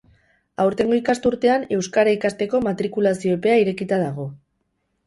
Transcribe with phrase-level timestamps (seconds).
[0.63, 4.29] Aurtengo ikasturtean euskara ikasteko matrikulazio epea irekita dago.